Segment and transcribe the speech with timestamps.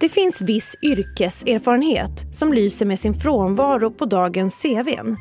[0.00, 5.16] Det finns viss yrkeserfarenhet som lyser med sin frånvaro på dagens CVn.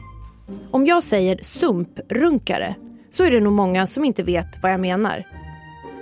[0.71, 2.75] Om jag säger sumprunkare
[3.09, 5.27] så är det nog många som inte vet vad jag menar.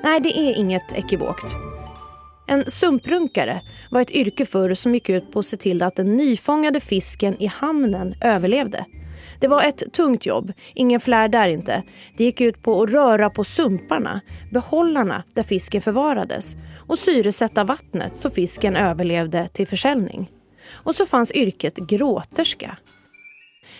[0.03, 1.55] Nej, det är inget ekivokt.
[2.47, 3.61] En sumprunkare
[3.91, 7.35] var ett yrke förr som gick ut på att se till att den nyfångade fisken
[7.41, 8.85] i hamnen överlevde.
[9.39, 11.83] Det var ett tungt jobb, ingen flär där inte.
[12.17, 14.21] Det gick ut på att röra på sumparna,
[14.51, 16.55] behållarna där fisken förvarades
[16.87, 20.31] och syresätta vattnet så fisken överlevde till försäljning.
[20.73, 22.77] Och så fanns yrket gråterska.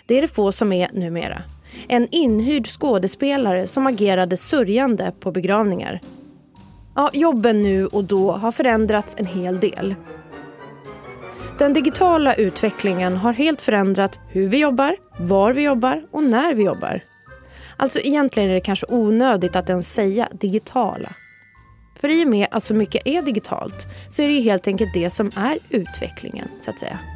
[0.05, 1.43] Det är det få som är numera.
[1.87, 6.01] En inhyrd skådespelare som agerade sörjande på begravningar.
[6.95, 9.95] Ja, jobben nu och då har förändrats en hel del.
[11.57, 16.63] Den digitala utvecklingen har helt förändrat hur vi jobbar, var vi jobbar och när vi
[16.63, 17.03] jobbar.
[17.77, 21.09] Alltså egentligen är det kanske onödigt att ens säga digitala.
[21.99, 24.93] För i och med att så mycket är digitalt så är det ju helt enkelt
[24.93, 27.14] det som är utvecklingen, så att säga.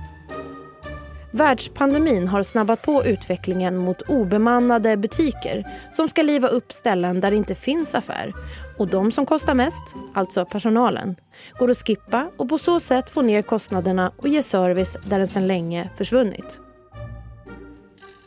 [1.31, 7.37] Världspandemin har snabbat på utvecklingen mot obemannade butiker som ska liva upp ställen där det
[7.37, 8.33] inte finns affär.
[8.77, 11.15] Och de som kostar mest, alltså personalen,
[11.59, 15.27] går att skippa och på så sätt få ner kostnaderna och ge service där den
[15.27, 16.59] sedan länge försvunnit.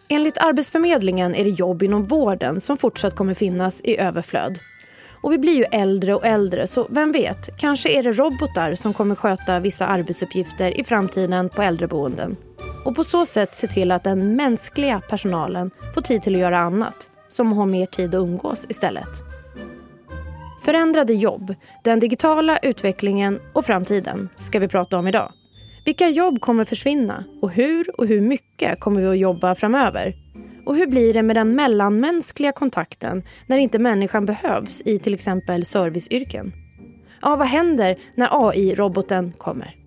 [0.08, 4.58] Enligt Arbetsförmedlingen är det jobb inom vården som fortsatt kommer finnas i överflöd.
[5.22, 8.94] Och vi blir ju äldre och äldre så vem vet, kanske är det robotar som
[8.94, 12.36] kommer sköta vissa arbetsuppgifter i framtiden på äldreboenden
[12.84, 16.58] och på så sätt se till att den mänskliga personalen får tid till att göra
[16.58, 19.08] annat, som att ha mer tid att umgås istället.
[20.64, 25.32] Förändrade jobb, den digitala utvecklingen och framtiden ska vi prata om idag.
[25.84, 30.14] Vilka jobb kommer försvinna och hur och hur mycket kommer vi att jobba framöver?
[30.66, 35.64] Och hur blir det med den mellanmänskliga kontakten när inte människan behövs i till exempel
[35.64, 36.52] serviceyrken?
[37.22, 39.81] Ja, vad händer när AI-roboten kommer?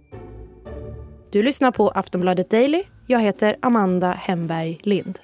[1.36, 2.84] Du lyssnar på Aftonbladet Daily.
[3.08, 5.20] Jag heter Amanda Hemberg Lind.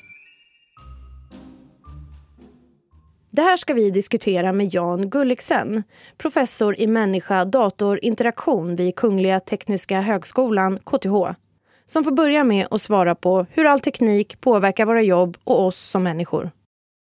[3.29, 5.83] Det här ska vi diskutera med Jan Gulliksen,
[6.17, 11.15] professor i människa-dator-interaktion vid Kungliga Tekniska Högskolan, KTH
[11.85, 15.79] som får börja med att svara på hur all teknik påverkar våra jobb och oss
[15.79, 16.51] som människor.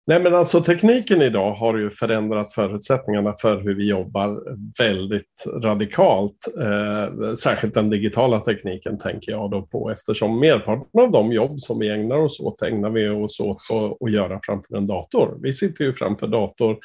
[0.08, 4.44] Nej, men alltså tekniken idag har ju förändrat förutsättningarna för hur vi jobbar
[4.84, 6.48] väldigt radikalt.
[6.62, 11.80] Eh, särskilt den digitala tekniken tänker jag då på eftersom merparten av de jobb som
[11.80, 13.58] vi ägnar oss åt ägnar vi oss åt
[14.00, 15.38] att göra framför en dator.
[15.42, 16.78] Vi sitter ju framför dator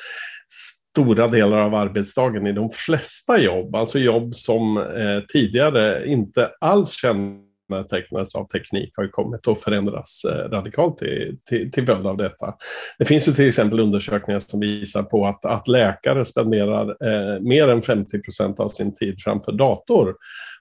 [0.93, 6.91] stora delar av arbetsdagen i de flesta jobb, alltså jobb som eh, tidigare inte alls
[6.91, 12.07] kände kännetecknas av teknik har ju kommit att förändras eh, radikalt till, till, till följd
[12.07, 12.55] av detta.
[12.99, 17.69] Det finns ju till exempel undersökningar som visar på att, att läkare spenderar eh, mer
[17.69, 20.15] än 50 procent av sin tid framför dator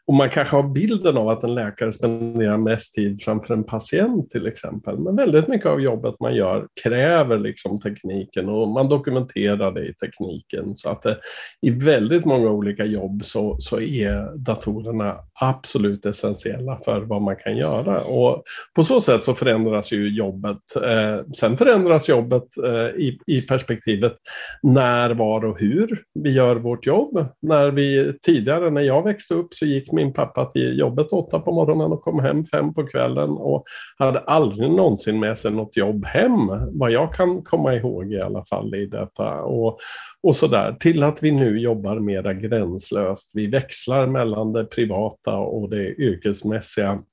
[0.09, 4.29] och man kanske har bilden av att en läkare spenderar mest tid framför en patient
[4.29, 4.99] till exempel.
[4.99, 9.93] Men väldigt mycket av jobbet man gör kräver liksom tekniken och man dokumenterar det i
[9.93, 10.75] tekniken.
[10.75, 11.17] Så att det,
[11.61, 17.57] i väldigt många olika jobb så, så är datorerna absolut essentiella för vad man kan
[17.57, 18.03] göra.
[18.03, 18.44] Och
[18.75, 20.57] på så sätt så förändras ju jobbet.
[20.83, 24.16] Eh, sen förändras jobbet eh, i, i perspektivet
[24.63, 27.25] när, var och hur vi gör vårt jobb.
[27.41, 31.51] När vi tidigare, när jag växte upp, så gick min pappa till jobbet åtta på
[31.51, 33.63] morgonen och kom hem fem på kvällen och
[33.97, 38.45] hade aldrig någonsin med sig något jobb hem, vad jag kan komma ihåg i alla
[38.45, 39.41] fall i detta.
[39.41, 39.79] Och,
[40.24, 43.31] och så där, till att vi nu jobbar mera gränslöst.
[43.35, 47.03] Vi växlar mellan det privata och det yrkesmässiga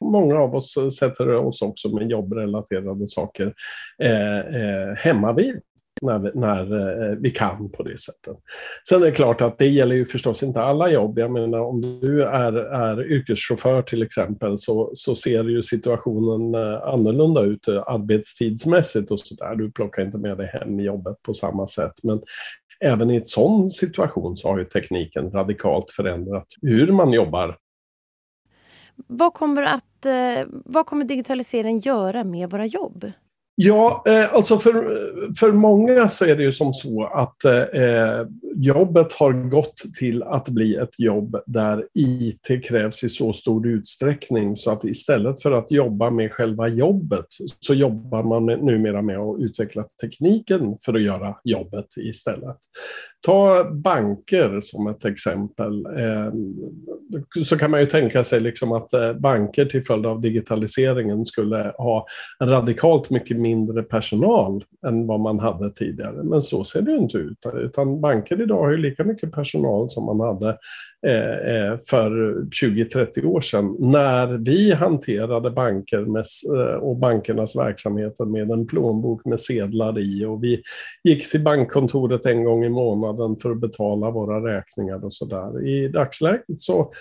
[0.00, 3.54] många av oss sätter oss också med jobbrelaterade saker
[3.98, 5.60] eh, eh, hemma vid
[6.04, 6.60] när vi, när
[7.10, 8.36] eh, vi kan på det sättet.
[8.88, 11.18] Sen är det klart att det gäller ju förstås inte alla jobb.
[11.18, 16.82] Jag menar om du är, är yrkeschaufför till exempel så, så ser ju situationen eh,
[16.82, 19.54] annorlunda ut eh, arbetstidsmässigt och så där.
[19.54, 21.94] Du plockar inte med dig hem jobbet på samma sätt.
[22.02, 22.20] Men
[22.80, 27.56] även i en sån situation så har ju tekniken radikalt förändrat hur man jobbar.
[29.06, 30.06] Vad kommer, att,
[30.48, 33.12] vad kommer digitaliseringen göra med våra jobb?
[33.56, 34.72] Ja, eh, alltså för,
[35.38, 40.22] för många så är det ju som så att eh, eh jobbet har gått till
[40.22, 45.52] att bli ett jobb där IT krävs i så stor utsträckning så att istället för
[45.52, 47.26] att jobba med själva jobbet
[47.60, 52.56] så jobbar man med, numera med att utveckla tekniken för att göra jobbet istället.
[53.26, 55.86] Ta banker som ett exempel.
[55.86, 56.32] Eh,
[57.44, 61.72] så kan man ju tänka sig liksom att eh, banker till följd av digitaliseringen skulle
[61.78, 62.06] ha
[62.42, 66.22] radikalt mycket mindre personal än vad man hade tidigare.
[66.22, 67.46] Men så ser det inte ut.
[67.54, 70.48] Utan banker idag har ju lika mycket personal som man hade
[71.06, 72.10] eh, eh för
[72.62, 73.76] 20-30 år sedan.
[73.78, 76.24] När vi hanterade banker med,
[76.56, 80.24] eh, och bankernas verksamheter med en plånbok med sedlar i.
[80.24, 80.62] Och vi
[81.04, 85.66] gick till bankkontoret en gång i månaden för att betala våra räkningar och sådär.
[85.66, 86.92] I dagsläget så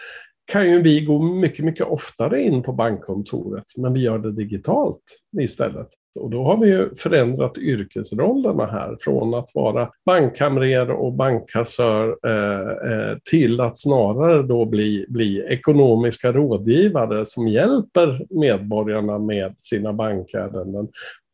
[0.46, 5.04] kan ju vi gå mycket, mycket oftare in på bankkontoret, men vi gör det digitalt
[5.42, 5.88] istället.
[6.20, 12.92] Och då har vi ju förändrat yrkesrollerna här från att vara bankkamrer och bankkassör eh,
[12.92, 20.88] eh till att snarare då bli, bli ekonomiska rådgivare som hjälper medborgarna med sina bankärenden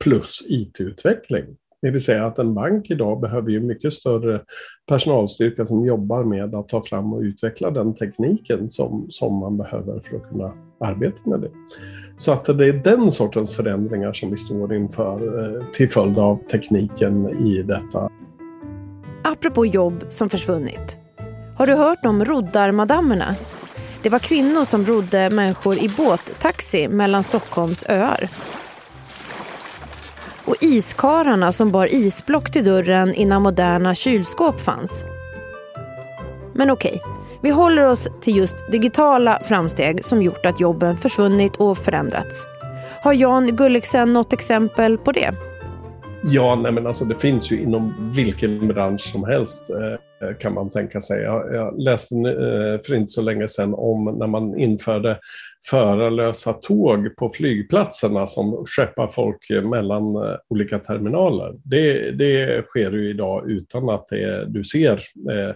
[0.03, 1.45] plus IT-utveckling.
[1.81, 4.41] Det vill säga att en bank idag behöver ju mycket större
[4.87, 9.99] personalstyrka som jobbar med att ta fram och utveckla den tekniken som, som man behöver
[9.99, 11.51] för att kunna arbeta med det.
[12.17, 16.47] Så att det är den sortens förändringar som vi står inför eh, till följd av
[16.51, 18.09] tekniken i detta.
[19.23, 20.97] Apropå jobb som försvunnit.
[21.55, 23.35] Har du hört om roddarmadammerna?
[24.03, 28.29] Det var kvinnor som rodde människor i båttaxi mellan Stockholms öar
[30.49, 35.05] och iskararna som bar isblock till dörren innan moderna kylskåp fanns.
[36.53, 37.01] Men okej,
[37.41, 42.45] vi håller oss till just digitala framsteg som gjort att jobben försvunnit och förändrats.
[43.03, 45.48] Har Jan Gulliksen något exempel på det?
[46.23, 50.53] Ja, nej men alltså det finns ju inom vilken bransch som helst eh, eh, kan
[50.53, 51.21] man tänka sig.
[51.21, 55.19] Jag, läste eh, för inte så länge sedan om när man införde
[55.69, 60.03] förarlösa tåg på flygplatserna som skeppar folk mellan
[60.49, 61.53] olika terminaler.
[61.63, 65.01] Det, det sker ju idag utan att det, du ser
[65.31, 65.55] Eh,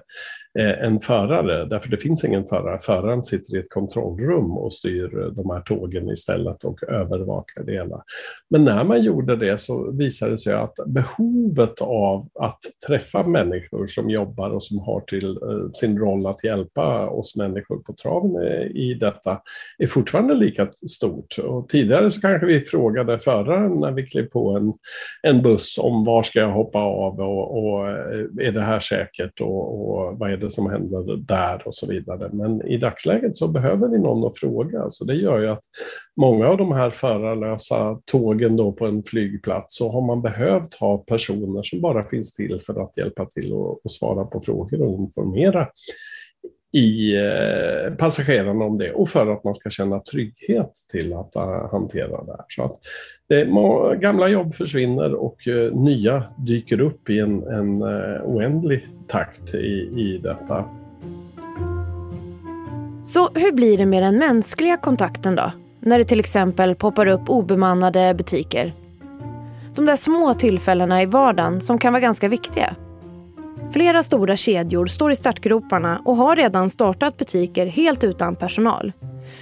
[0.60, 2.80] Eh, en förare, därför det finns ingen förare.
[2.80, 7.72] Föraren sitter i ett kontrollrum och styr eh, de här tågen istället och övervakar det
[7.72, 8.04] hela.
[8.50, 13.86] Men när man gjorde det så visade det sig att behovet av att träffa människor
[13.86, 18.44] som jobbar och som har till eh, sin roll att hjälpa oss människor på traven
[18.76, 19.42] i detta
[19.78, 21.38] är fortfarande lika stort.
[21.44, 24.74] Och tidigare så kanske vi frågade föraren när vi klev på en,
[25.34, 27.88] en buss om var ska jag hoppa av och, och
[28.42, 32.30] är det här säkert och, och vad är det som händer där och så vidare.
[32.34, 34.90] Men i dagsläget så behöver vi någon att fråga.
[34.90, 35.64] Så det gör ju att
[36.18, 40.98] många av de här förarlösa tågen då på en flygplats så har man behövt ha
[40.98, 45.00] personer som bara finns till för att hjälpa till och, och svara på frågor och
[45.00, 45.68] informera
[46.74, 51.72] i eh, passagerarna om det och för att man ska känna trygghet till att eh,
[51.72, 52.46] hantera det här.
[52.48, 52.80] Så att
[53.30, 53.46] det,
[54.02, 57.84] gamla jobb försvinner och eh, nya dyker upp i en, en
[58.24, 60.66] oändlig takt i, i detta.
[63.04, 65.52] Så hur blir det med den mänskliga kontakten då?
[65.80, 68.74] När det till exempel poppar upp obemannade butiker.
[69.76, 72.76] De där små tillfällena i vardagen som kan vara ganska viktiga.
[73.74, 78.92] Flera stora kedjor står i startgroparna och har redan startat butiker helt utan personal.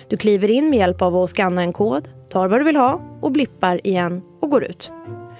[0.07, 3.01] Du kliver in med hjälp av att skanna en kod, tar vad du vill ha
[3.21, 4.91] och blippar igen och går ut.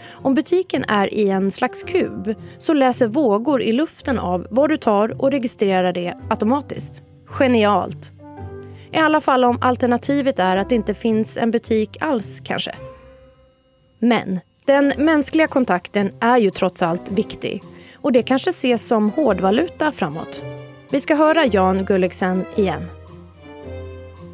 [0.09, 4.77] Om butiken är i en slags kub så läser vågor i luften av vad du
[4.77, 7.03] tar och registrerar det automatiskt.
[7.25, 8.13] Genialt!
[8.91, 12.75] I alla fall om alternativet är att det inte finns en butik alls kanske.
[13.99, 17.63] Men den mänskliga kontakten är ju trots allt viktig
[18.01, 20.43] och det kanske ses som hårdvaluta framåt.
[20.91, 22.81] Vi ska höra Jan Gulliksen igen.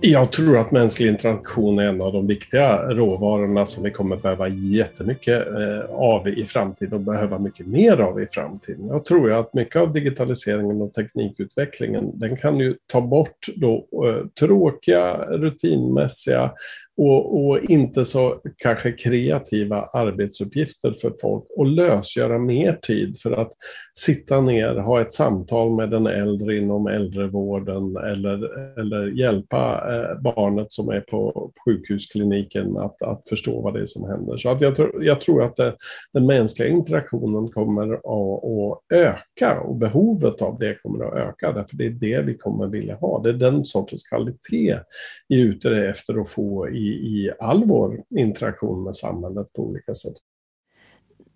[0.01, 4.47] Jag tror att mänsklig interaktion är en av de viktiga råvarorna som vi kommer behöva
[4.47, 8.87] jättemycket eh, av i framtiden och behöva mycket mer av i framtiden.
[8.87, 14.27] Jag tror att mycket av digitaliseringen och teknikutvecklingen den kan ju ta bort då, eh,
[14.39, 16.51] tråkiga, rutinmässiga
[16.97, 23.51] och, och, inte så kanske kreativa arbetsuppgifter för folk och lösgöra mer tid för att
[23.93, 30.71] sitta ner, ha ett samtal med den äldre inom äldrevården eller, eller hjälpa eh, barnet
[30.71, 34.37] som är på sjukhuskliniken att, att förstå vad det är som händer.
[34.37, 35.75] Så att jag, tror, jag tror att det,
[36.13, 41.77] den mänskliga interaktionen kommer att, att öka och behovet av det kommer att öka därför
[41.77, 43.21] det är det vi kommer vilja ha.
[43.23, 44.79] Det är den sortens kvalitet
[45.27, 49.93] vi är ute efter att få i i, all vår interaktion med samhället på olika
[49.93, 50.13] sätt.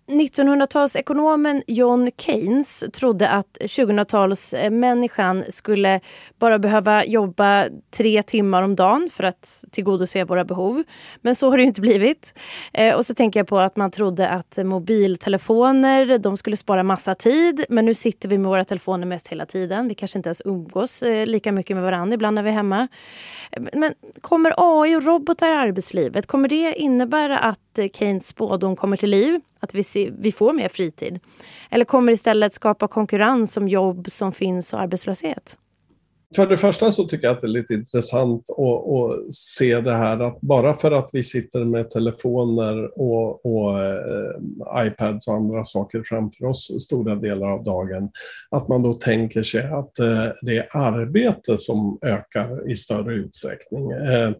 [0.06, 6.00] 1900-talsekonomen John Keynes trodde att 2000-talsmänniskan skulle
[6.38, 10.82] bara behöva jobba tre timmar om dagen för att tillgodose våra behov.
[11.20, 12.38] Men så har det inte blivit.
[12.72, 17.14] Eh, och så tänker jag på att man trodde att mobiltelefoner de skulle spara massa
[17.14, 17.64] tid.
[17.68, 19.88] Men nu sitter vi med våra telefoner mest hela tiden.
[19.88, 22.88] Vi kanske inte ens umgås eh, lika mycket med varandra ibland när vi är hemma.
[23.50, 28.96] Eh, men kommer AI och robotar i arbetslivet, kommer det innebära att Keynes spådom kommer
[28.96, 31.20] till liv, att vi, se, vi får mer fritid?
[31.70, 35.58] Eller kommer istället skapa konkurrens om jobb som finns och arbetslöshet?
[36.36, 39.96] För det första så tycker jag att det är lite intressant att, att se det
[39.96, 45.64] här att bara för att vi sitter med telefoner och, och eh, iPads och andra
[45.64, 48.10] saker framför oss stora delar av dagen,
[48.50, 53.90] att man då tänker sig att eh, det är arbete som ökar i större utsträckning.
[53.90, 54.32] Eh,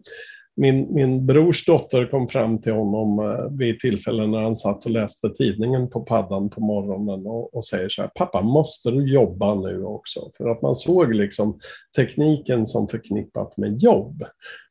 [0.55, 4.91] min, min brors dotter kom fram till honom eh, vid tillfällen när han satt och
[4.91, 9.55] läste tidningen på paddan på morgonen och, och, säger så här, pappa måste du jobba
[9.55, 10.29] nu också?
[10.37, 11.59] För att man såg liksom
[11.97, 14.23] tekniken som förknippat med jobb.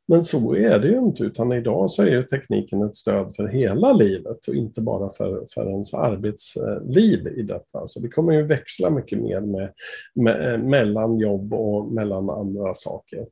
[0.08, 3.48] Men så är det ju inte, utan idag så är ju tekniken ett stöd för
[3.48, 7.86] hela livet och inte bara för, för ens arbetsliv i detta.
[7.86, 9.72] Så det kommer ju växla mycket mer med,
[10.14, 13.26] med, eh, mellan jobb och mellan andra saker.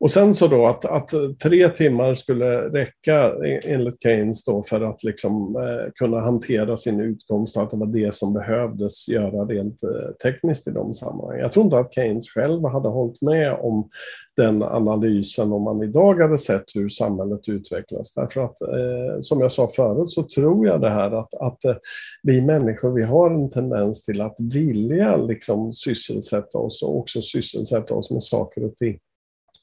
[0.00, 1.10] Och sen så då att, att
[1.42, 7.00] tre timmar skulle räcka e, enligt Keynes då för att liksom, eh, kunna hantera sin
[7.00, 11.40] utkomst och att det var det som behövdes göra rent eh, tekniskt i de sammanhangen.
[11.40, 13.88] Jag tror inte att Keynes själv hade hållit med om
[14.36, 18.14] den analysen om man idag hade sett hur samhället utvecklas.
[18.14, 21.76] Därför att eh, som jag sa förut så tror jag det här att, att eh,
[22.22, 27.94] vi människor vi har en tendens till att vilja liksom sysselsätta oss och också sysselsätta
[27.94, 28.98] oss med saker och ting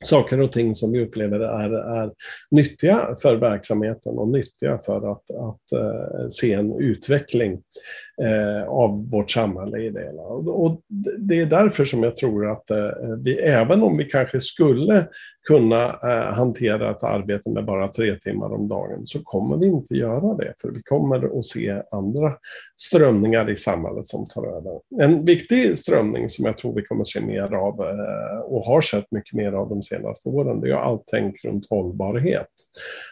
[0.05, 1.69] saker och ting som vi upplever är,
[2.03, 2.11] är
[2.51, 7.61] nyttiga för verksamheten och nyttiga för att, att eh, se en utveckling
[8.21, 10.09] eh, av vårt samhälle i det.
[10.09, 10.81] Och, och
[11.19, 12.89] det är därför som jag tror att eh,
[13.24, 15.07] vi, även om vi kanske skulle
[15.47, 19.93] kunna eh, hantera ett arbete med bara tre timmar om dagen så kommer vi inte
[19.93, 20.53] göra det.
[20.62, 22.33] För vi kommer att se andra
[22.77, 24.79] strömningar i samhället som tar över.
[25.01, 29.12] En viktig strömning som jag tror vi kommer se mer av eh, och har sett
[29.12, 32.47] mycket mer av de senaste åren, det är allt tänk runt hållbarhet.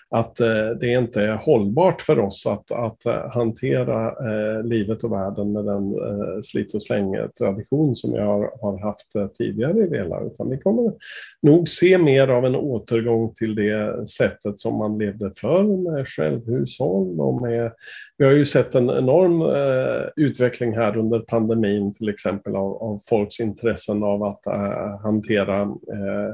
[0.10, 4.64] Att eh, det inte är hållbart för oss att, att eh, hantera eh,
[4.96, 9.28] livet och världen med den eh, slit och släng-tradition som vi har, har haft eh,
[9.28, 10.94] tidigare i delar, utan vi kommer
[11.42, 17.20] nog se mer av en återgång till det sättet som man levde förr med självhushåll
[17.20, 17.72] och med
[18.18, 23.00] vi har ju sett en enorm eh, utveckling här under pandemin till exempel av, av
[23.10, 26.34] folks intressen av att eh, hantera eh,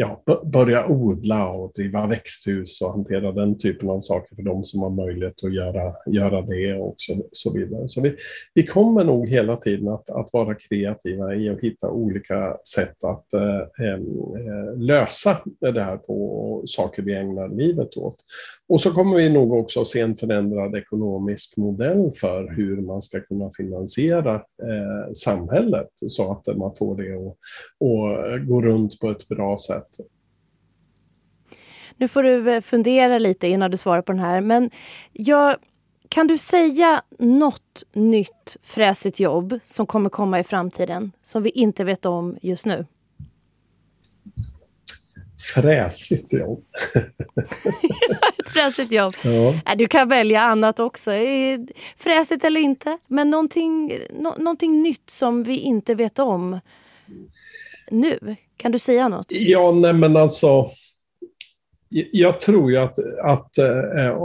[0.00, 4.80] ja, börja odla och driva växthus och hantera den typen av saker för de som
[4.80, 7.88] har möjlighet att göra, göra det och så, så vidare.
[7.88, 8.16] Så vi,
[8.54, 13.32] vi kommer nog hela tiden att, att vara kreativa i att hitta olika sätt att
[13.32, 13.98] eh, eh,
[14.76, 18.16] lösa det här på saker vi ägnar livet åt.
[18.68, 23.02] Och så kommer vi nog också att se en förändrad ekonomisk modell för hur man
[23.02, 27.36] ska kunna finansiera eh, samhället så att man får det att,
[28.34, 29.89] att gå runt på ett bra sätt.
[31.96, 34.40] Nu får du eh, fundera lite innan du svarar på den här.
[34.40, 34.70] Men
[35.12, 35.56] jag,
[36.08, 41.84] kan du säga något nytt fräsigt jobb som kommer komma i framtiden som vi inte
[41.84, 42.86] vet om just nu?
[45.54, 46.64] Fräsigt jobb.
[48.38, 49.12] Ett fräsigt jobb.
[49.24, 49.74] Ja.
[49.74, 51.10] Du kan välja annat också.
[51.96, 52.98] Fräsigt eller inte.
[53.06, 56.60] Men någonting, no, någonting nytt som vi inte vet om
[57.90, 58.36] nu.
[58.56, 59.26] Kan du säga något?
[59.30, 60.70] Ja, nej men alltså
[62.12, 64.16] jag tror ju att, att eh, eh, eh,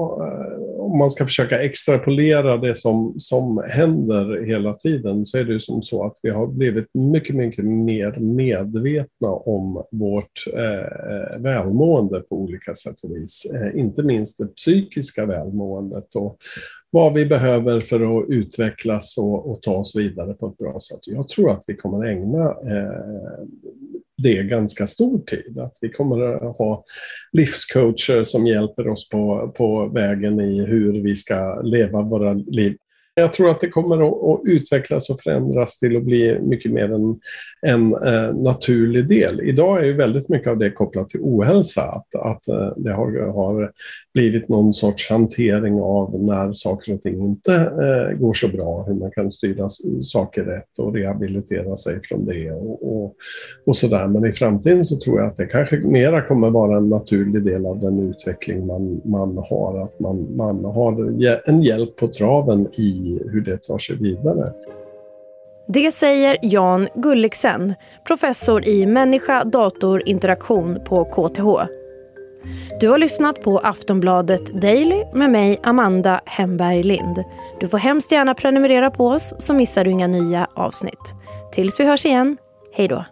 [0.79, 5.60] om man ska försöka extrapolera det som, som händer hela tiden så är det ju
[5.60, 12.19] som så att vi har blivit mycket, mycket mer medvetna om vårt eh, eh, välmående
[12.19, 13.45] på olika sätt och vis.
[13.53, 16.38] Eh, inte minst det psykiska välmåendet och
[16.89, 21.00] vad vi behöver för att utvecklas och, och ta oss vidare på ett bra sätt.
[21.05, 23.45] Jag tror att vi kommer ägna eh,
[24.17, 25.60] det ganska stor tid.
[25.60, 26.84] Att vi kommer att ha
[27.31, 32.77] livscoacher som hjälper oss på, på vägen i hur vi ska leva våra liv
[33.15, 37.19] jag tror att det kommer att, utvecklas och förändras till att bli mycket mer en,
[37.62, 39.41] en eh, naturlig del.
[39.41, 43.34] Idag är ju väldigt mycket av det kopplat till ohälsa, att, att eh, det har,
[43.34, 43.72] har
[44.13, 48.93] blivit någon sorts hantering av när saker och ting inte eh, går så bra, hur
[48.93, 49.69] man kan styra
[50.01, 53.15] saker rätt och rehabilitera sig från det och, och,
[53.65, 54.07] och sådär.
[54.07, 57.65] Men i framtiden så tror jag att det kanske mera kommer vara en naturlig del
[57.65, 63.05] av den utveckling man, man har, att man, man har en hjälp på traven i
[63.06, 64.54] i hur det tar sig vidare.
[65.68, 67.74] Det säger Jan Gulliksen,
[68.08, 71.72] professor i människa-dator-interaktion på KTH.
[72.80, 77.24] Du har lyssnat på Aftonbladet Daily med mig, Amanda Hemberg Lind.
[77.60, 81.14] Du får hemskt gärna prenumerera på oss så missar du inga nya avsnitt.
[81.54, 82.38] Tills vi hörs igen,
[82.74, 83.06] hej då.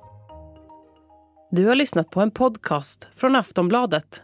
[1.51, 4.21] Du har lyssnat på en podcast från Aftonbladet.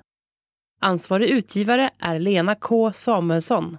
[0.82, 3.78] Ansvarig utgivare är Lena K Samuelsson.